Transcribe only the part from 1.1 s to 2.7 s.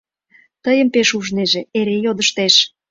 ужнеже: эре йодыштеш...